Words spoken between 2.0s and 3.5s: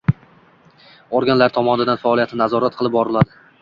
faoliyati nazorat qilib boriladi.